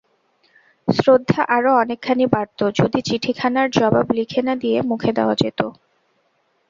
শ্রদ্ধা 0.87 1.41
আরো 1.55 1.71
অনেকখানি 1.75 2.25
বাড়ত 2.33 2.59
যদি 2.79 2.99
চিঠিখানার 3.01 3.67
জবাব 3.71 4.07
লিখে 4.17 4.41
না 4.41 4.53
দিয়ে 4.55 4.77
মুখে 4.89 5.11
দেওয়া 5.17 5.35
যেত। 5.41 5.59